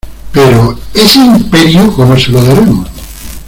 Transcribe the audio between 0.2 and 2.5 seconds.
¿pero ese Imperio cómo se lo